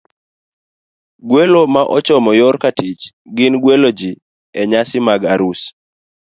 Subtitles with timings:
[1.27, 3.03] Gwelo ma ochomo yor katich
[3.35, 4.11] gin gwelo ji
[4.59, 5.61] e nyasi mag arus,